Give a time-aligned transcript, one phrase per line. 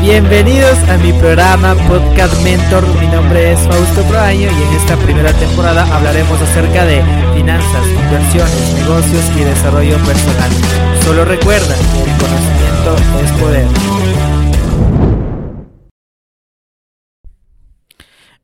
[0.00, 2.82] Bienvenidos a mi programa Podcast Mentor.
[2.98, 7.02] Mi nombre es Fausto Proaño y en esta primera temporada hablaremos acerca de
[7.34, 10.50] finanzas, inversiones, negocios y desarrollo personal.
[11.04, 14.00] Solo recuerda, el conocimiento es poder.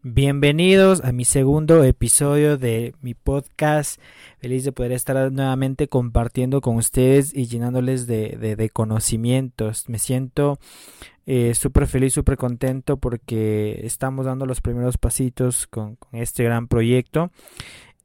[0.09, 4.00] Bienvenidos a mi segundo episodio de mi podcast.
[4.38, 9.88] Feliz de poder estar nuevamente compartiendo con ustedes y llenándoles de, conocimientos.
[9.88, 10.61] Me siento
[11.27, 17.30] eh, súper feliz, súper contento porque estamos dando los primeros pasitos con este gran proyecto.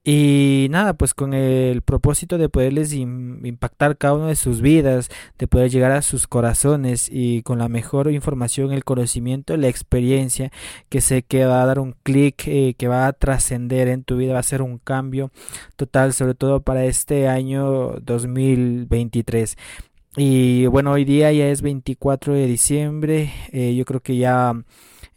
[0.04, 5.46] Y nada, pues con el propósito de poderles impactar cada una de sus vidas, de
[5.48, 10.52] poder llegar a sus corazones y con la mejor información, el conocimiento, la experiencia,
[10.90, 14.18] que sé que va a dar un clic, eh, que va a trascender en tu
[14.18, 15.30] vida, va a ser un cambio
[15.76, 19.56] total, sobre todo para este año 2023.
[20.18, 24.54] Y bueno, hoy día ya es 24 de diciembre, eh, yo creo que ya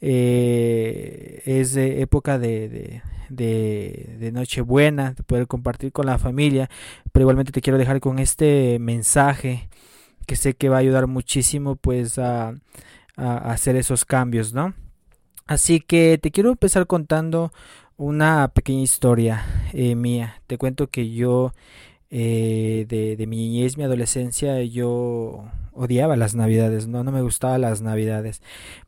[0.00, 6.68] eh, es época de de, Nochebuena, de poder compartir con la familia,
[7.12, 9.68] pero igualmente te quiero dejar con este mensaje
[10.26, 12.54] que sé que va a ayudar muchísimo pues a,
[13.16, 14.74] hacer esos cambios, ¿no?
[15.46, 17.52] Así que te quiero empezar contando
[17.96, 20.42] una pequeña historia eh, mía.
[20.48, 21.54] Te cuento que yo
[22.16, 27.82] eh, de, mi niñez, mi adolescencia, yo odiaba las navidades, no, no me gustaban las
[27.82, 28.40] navidades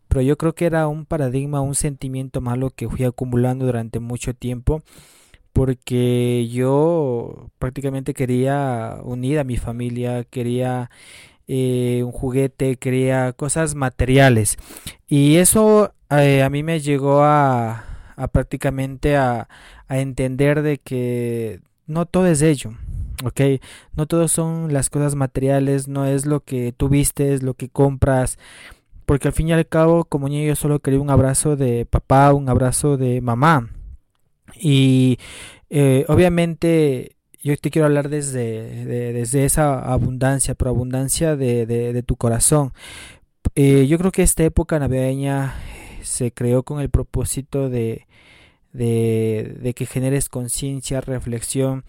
[0.08, 4.34] pero yo creo que era un paradigma, un sentimiento malo que fui acumulando durante mucho
[4.34, 4.82] tiempo
[5.52, 10.90] porque yo prácticamente quería unir a mi familia, quería
[11.48, 14.56] eh, un juguete, quería cosas materiales
[15.06, 17.84] y eso eh, a mí me llegó a,
[18.16, 19.48] a prácticamente a,
[19.88, 22.72] a entender de que no todo es ello.
[23.24, 23.40] ¿Ok?
[23.94, 28.38] No todo son las cosas materiales, no es lo que tú vistes, lo que compras,
[29.06, 32.32] porque al fin y al cabo como niño yo solo quería un abrazo de papá,
[32.32, 33.70] un abrazo de mamá.
[34.54, 35.18] Y
[35.70, 42.16] eh, obviamente yo te quiero hablar desde, desde esa abundancia, pero abundancia de, de tu
[42.16, 42.72] corazón.
[43.54, 45.54] Eh, yo creo que esta época navideña
[46.02, 48.06] se creó con el propósito de,
[48.72, 51.84] de que generes conciencia, reflexión,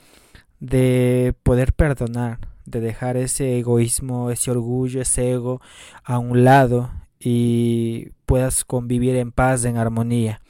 [0.59, 5.61] de poder perdonar, de dejar ese egoísmo, ese orgullo, ese ego
[6.03, 10.41] a un lado y puedas convivir en paz, en armonía.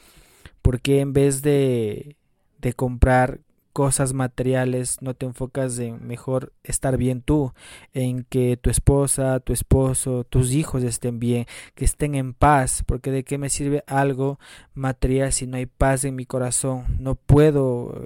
[0.62, 2.18] Porque en vez de,
[2.60, 3.42] de comprar
[3.78, 7.54] cosas materiales, no te enfocas en mejor estar bien tú,
[7.94, 11.46] en que tu esposa, tu esposo, tus hijos estén bien,
[11.76, 14.40] que estén en paz, porque de qué me sirve algo
[14.74, 18.02] material si no hay paz en mi corazón, no puedo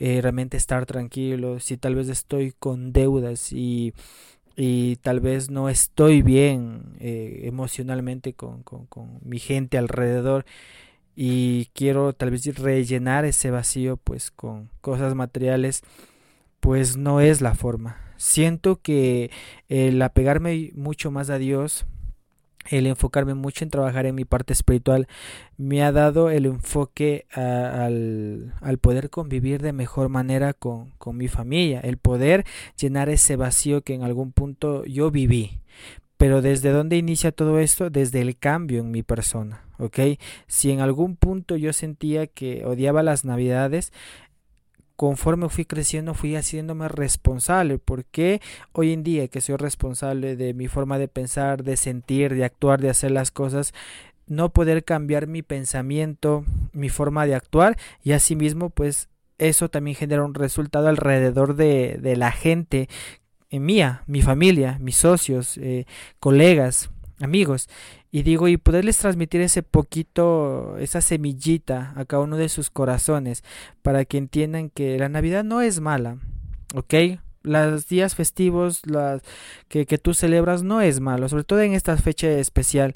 [0.00, 3.94] eh, realmente estar tranquilo, si tal vez estoy con deudas y
[4.56, 10.44] y tal vez no estoy bien eh, emocionalmente con, con, con, mi gente alrededor
[11.16, 15.82] y quiero tal vez rellenar ese vacío pues con cosas materiales
[16.60, 17.96] pues no es la forma.
[18.16, 19.30] Siento que
[19.68, 21.86] el apegarme mucho más a Dios
[22.68, 25.08] el enfocarme mucho en trabajar en mi parte espiritual
[25.56, 31.28] me ha dado el enfoque al, al, poder convivir de mejor manera con, con, mi
[31.28, 32.44] familia, el poder
[32.78, 35.60] llenar ese vacío que en algún punto yo viví.
[36.16, 37.88] Pero desde dónde inicia todo esto?
[37.88, 40.00] Desde el cambio en mi persona, ¿ok?
[40.46, 43.90] Si en algún punto yo sentía que odiaba las navidades,
[45.00, 50.68] conforme fui creciendo fui haciéndome responsable porque hoy en día que soy responsable de mi
[50.68, 53.72] forma de pensar, de sentir, de actuar, de hacer las cosas,
[54.26, 56.44] no poder cambiar mi pensamiento,
[56.74, 62.16] mi forma de actuar y asimismo pues eso también genera un resultado alrededor de, de
[62.16, 62.90] la gente
[63.48, 65.86] eh, mía, mi familia, mis socios, eh,
[66.18, 66.90] colegas,
[67.20, 67.70] amigos
[68.12, 73.44] y digo, y poderles transmitir ese poquito, esa semillita a cada uno de sus corazones,
[73.82, 76.18] para que entiendan que la Navidad no es mala,
[76.74, 76.94] ¿ok?
[77.42, 79.22] Los días festivos las
[79.68, 82.94] que, que tú celebras no es malo, sobre todo en esta fecha especial.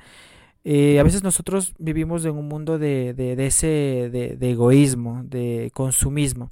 [0.65, 5.71] Eh, a veces nosotros vivimos en un mundo de, de, ese de, de egoísmo, de
[5.75, 6.51] consumismo,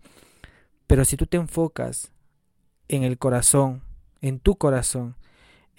[0.87, 2.13] pero si tú te enfocas
[2.89, 3.83] en el corazón,
[4.21, 5.17] en tu corazón,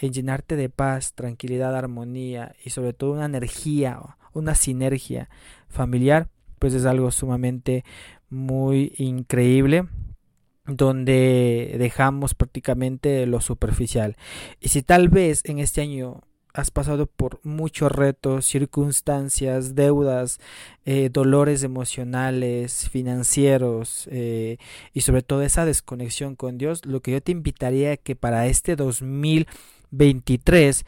[0.03, 5.29] en llenarte de paz, tranquilidad, armonía y sobre todo una energía, una sinergia
[5.69, 6.27] familiar,
[6.59, 7.85] pues es algo sumamente
[8.29, 9.85] muy increíble
[10.65, 14.17] donde dejamos prácticamente lo superficial.
[14.59, 16.21] Y si tal vez en este año
[16.53, 20.39] has pasado por muchos retos, circunstancias, deudas,
[20.83, 24.57] eh, dolores emocionales, financieros eh,
[24.93, 28.47] y sobre todo esa desconexión con Dios, lo que yo te invitaría es que para
[28.47, 29.47] este 2000
[29.93, 30.85] 23,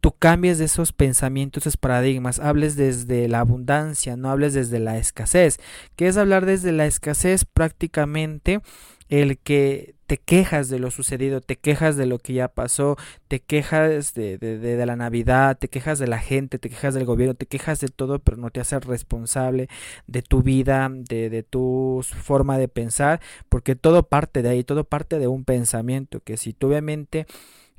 [0.00, 4.98] tú cambies de esos pensamientos, esos paradigmas, hables desde la abundancia, no hables desde la
[4.98, 5.58] escasez.
[5.96, 7.44] ¿Qué es hablar desde la escasez?
[7.44, 8.60] Prácticamente
[9.08, 12.96] el que te quejas de lo sucedido, te quejas de lo que ya pasó,
[13.26, 17.04] te quejas de, de, de, la Navidad, te quejas de la gente, te quejas del
[17.04, 19.68] gobierno, te quejas de todo, pero no te haces responsable
[20.06, 24.84] de tu vida, de, de tu forma de pensar, porque todo parte de ahí, todo
[24.84, 27.26] parte de un pensamiento, que si tú obviamente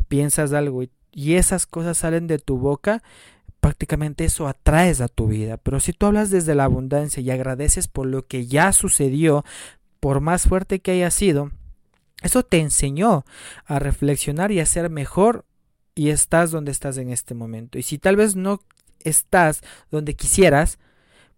[0.09, 0.89] piensas algo y,
[1.35, 3.01] esas cosas salen de tu boca,
[3.61, 5.57] prácticamente eso atraes a tu vida.
[5.57, 9.43] Pero si tú hablas desde la abundancia y agradeces por lo que ya sucedió,
[9.99, 11.51] por más fuerte que haya sido,
[12.21, 13.25] eso te enseñó
[13.65, 15.45] a reflexionar y a ser mejor
[15.95, 17.77] y estás donde estás en este momento.
[17.77, 18.61] Y si tal vez no
[19.03, 19.61] estás
[19.91, 20.79] donde quisieras,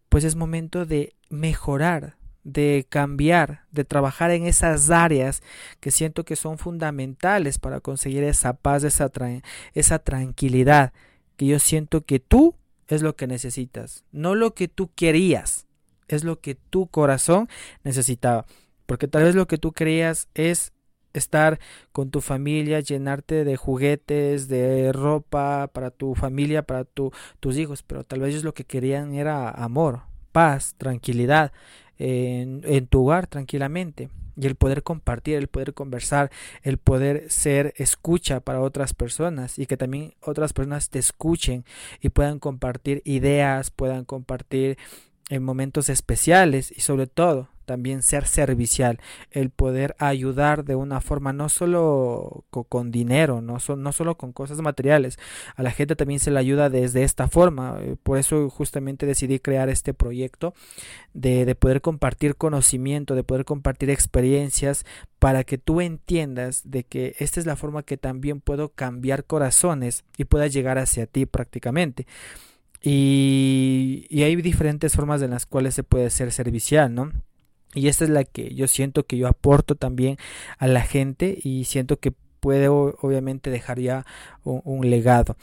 [0.09, 5.41] pues es momento de mejorar, de cambiar, de trabajar en esas áreas
[5.79, 9.29] que siento que son fundamentales para conseguir esa paz, esa, tra
[9.73, 10.93] esa tranquilidad,
[11.37, 12.55] que yo siento que tú
[12.87, 15.67] es lo que necesitas, no lo que tú querías,
[16.07, 17.47] es lo que tu corazón
[17.83, 18.45] necesitaba.
[18.85, 20.73] Porque tal vez lo que tú querías es
[21.13, 21.59] estar
[21.91, 27.83] con tu familia, llenarte de juguetes, de ropa para tu familia, para tu, tus hijos,
[27.83, 30.01] pero tal vez ellos lo que querían era amor,
[30.31, 31.51] paz, tranquilidad
[32.01, 34.09] en, tu hogar tranquilamente.
[34.37, 36.31] Y el poder compartir, el poder conversar,
[36.63, 41.65] el poder ser escucha para otras personas y que también otras personas te escuchen
[42.01, 44.77] y puedan compartir ideas, puedan compartir
[45.31, 48.99] en momentos especiales y sobre todo también ser servicial,
[49.31, 54.59] el poder ayudar de una forma no solo con, dinero, no, no solo con cosas
[54.59, 55.17] materiales,
[55.55, 59.39] a la gente también se le ayuda desde esta forma, eh, por eso justamente decidí
[59.39, 60.53] crear este proyecto
[61.13, 64.85] de, de poder compartir conocimiento, de poder compartir experiencias
[65.17, 70.03] para que tú entiendas de que esta es la forma que también puedo cambiar corazones
[70.17, 72.05] y pueda llegar hacia ti prácticamente.
[72.83, 73.80] Y,
[74.11, 77.11] y, hay diferentes formas en las cuales se puede ser servicial, ¿no?
[77.73, 80.17] Y esta es la que yo siento que yo aporto también
[80.57, 84.05] a la gente y siento que puede obviamente dejar ya
[84.43, 85.37] un, legado.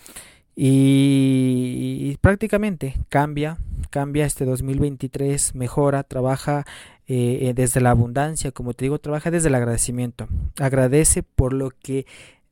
[0.54, 3.58] Y, prácticamente cambia,
[3.90, 6.66] cambia este 2023, mejora, trabaja
[7.06, 10.28] eh, eh, desde la abundancia, como te digo, trabaja desde el agradecimiento.
[10.58, 12.06] Agradece por lo que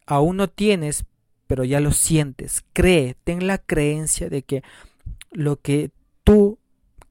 [0.07, 1.05] aún no tienes,
[1.47, 2.65] pero ya lo sientes.
[2.73, 4.63] Cree, ten la creencia de que
[5.33, 5.91] lo que
[6.27, 6.59] tú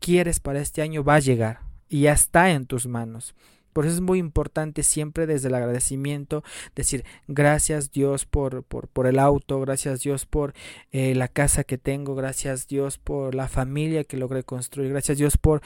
[0.02, 3.34] quieres para este año va a llegar y ya está en tus manos.
[3.72, 6.44] Por eso es muy importante siempre desde el agradecimiento
[6.76, 10.54] decir gracias Dios por, por, el auto, gracias Dios por
[10.92, 15.38] eh, la casa que tengo, gracias Dios por la familia que logré construir, gracias Dios
[15.38, 15.62] por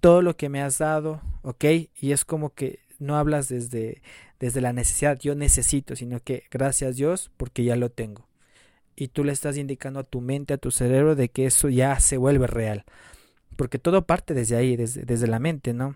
[0.00, 1.64] todo lo que me has dado, ¿ok?
[2.00, 4.00] Y es como que no hablas desde,
[4.40, 8.26] desde la necesidad, yo necesito, sino que gracias Dios porque ya lo tengo.
[8.96, 11.98] Y tú le estás indicando a tu mente, a tu cerebro de que eso ya
[12.00, 12.84] se vuelve real
[13.54, 15.94] porque todo parte desde ahí, desde, desde la mente, ¿no?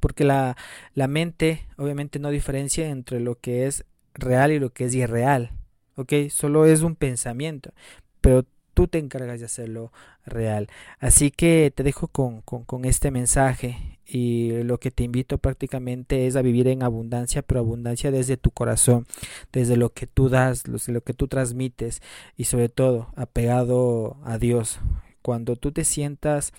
[0.00, 0.56] Porque la,
[0.94, 3.84] la mente obviamente no diferencia entre lo que es
[4.14, 5.52] real y lo que es irreal,
[5.96, 6.12] ¿ok?
[6.30, 7.72] Solo es un pensamiento,
[8.20, 8.44] pero
[8.74, 9.92] tú te encargas de hacerlo
[10.26, 10.68] real.
[10.98, 16.26] Así que te dejo con, con, con, este mensaje y lo que te invito prácticamente
[16.26, 19.06] es a vivir en abundancia, pero abundancia desde tu corazón,
[19.52, 22.02] desde lo que tú das, lo que tú transmites
[22.36, 24.80] y sobre todo apegado a Dios,
[25.22, 26.52] cuando tú te sientas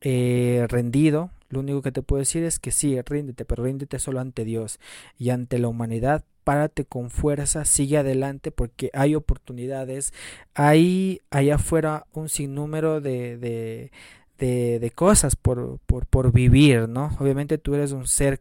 [0.00, 4.18] eh, rendido, lo único que te puedo decir es que sí, ríndete, pero ríndete solo
[4.18, 4.80] ante Dios
[5.18, 6.24] y ante la humanidad.
[6.42, 10.12] Párate con fuerza, sigue adelante porque hay oportunidades.
[10.54, 13.92] Hay allá afuera un sinnúmero de, de,
[14.38, 17.16] de, cosas por, por, por, vivir, ¿no?
[17.20, 18.40] Obviamente tú eres un ser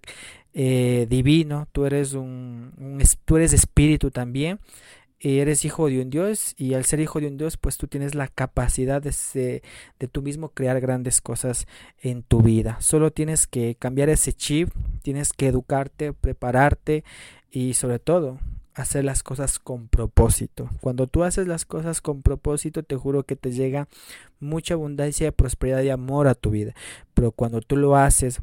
[0.54, 4.60] eh, divino, tú eres un, un, tú eres espíritu también
[5.22, 8.16] eres hijo de un Dios y al ser hijo de un Dios pues tú tienes
[8.16, 9.62] la capacidad de,
[10.00, 11.68] de tú mismo crear grandes cosas
[12.02, 12.78] en tu vida.
[12.82, 14.70] Solo tienes que cambiar ese chip,
[15.04, 17.04] tienes que educarte, prepararte
[17.52, 18.40] y sobre todo
[18.74, 20.70] hacer las cosas con propósito.
[20.82, 23.88] Cuando tú haces las cosas con propósito, te juro que te llega
[24.40, 26.74] mucha abundancia, prosperidad y amor a tu vida.
[27.14, 28.42] Pero cuando tú lo haces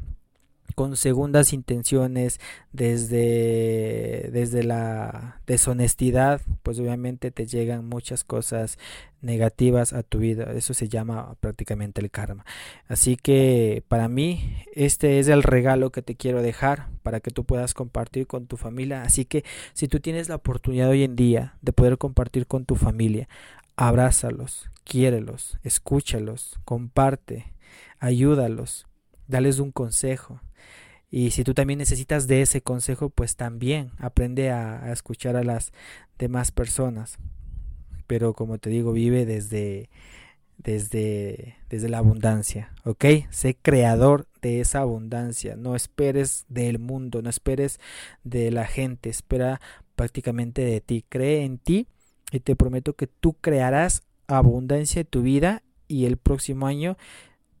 [0.79, 2.39] con segundas intenciones,
[2.71, 8.77] desde, desde la deshonestidad, pues obviamente te llegan muchas cosas
[9.19, 10.53] negativas a tu vida.
[10.53, 12.45] Eso se llama prácticamente el karma.
[12.87, 17.43] Así que para mí este es el regalo que te quiero dejar para que tú
[17.43, 19.01] puedas compartir con tu familia.
[19.01, 19.43] Así que
[19.73, 23.27] si tú tienes la oportunidad hoy en día de poder compartir con tu familia,
[23.75, 27.51] abrázalos, quiérelos, escúchalos, comparte,
[27.99, 28.87] ayúdalos,
[29.27, 30.39] dales un consejo
[31.11, 35.71] y si tú también necesitas de ese consejo, pues también aprende a, escuchar a las
[36.17, 37.17] demás personas.
[38.07, 39.89] pero como te digo, vive desde
[40.59, 43.05] desde, desde la abundancia, ¿ok?
[43.29, 47.79] Sé creador de esa abundancia, no esperes del mundo, no esperes
[48.23, 49.61] de la gente, espera
[49.95, 51.87] prácticamente de ti, cree en ti
[52.31, 56.97] y te prometo que tú crearás abundancia en tu vida y el próximo año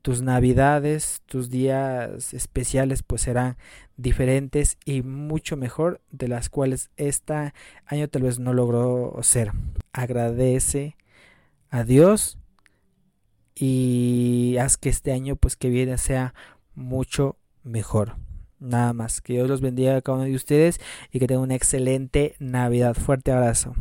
[0.01, 3.57] tus navidades, tus días especiales pues serán
[3.97, 7.53] diferentes y mucho mejor de las cuales este
[7.85, 9.51] año tal vez no logró ser.
[9.91, 10.95] Agradece
[11.69, 12.37] a Dios
[13.55, 16.33] y haz que este año pues que viene sea
[16.75, 18.15] mucho mejor.
[18.59, 20.79] Nada más, que Dios los bendiga a cada uno de ustedes
[21.11, 22.93] y que tengan una excelente Navidad.
[22.93, 23.73] Fuerte abrazo.